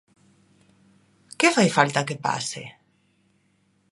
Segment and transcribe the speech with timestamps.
[1.39, 2.63] ¿Que fai falta que pase?